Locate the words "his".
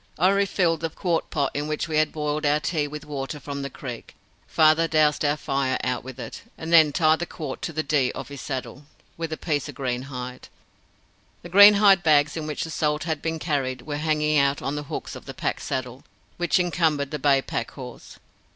8.29-8.41